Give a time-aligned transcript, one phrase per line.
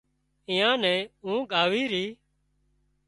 [0.49, 2.05] ايئان نين اونگھ آوي ري